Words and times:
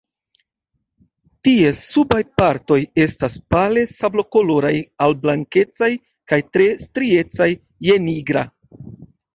Ties 1.47 1.83
subaj 1.89 2.21
partoj 2.43 2.79
estas 3.05 3.37
pale 3.55 3.85
sablokoloraj 3.99 4.75
al 5.07 5.17
blankecaj 5.27 5.93
kaj 6.33 6.45
tre 6.57 6.73
striecaj 6.89 7.53
je 7.93 8.05
nigra. 8.11 8.51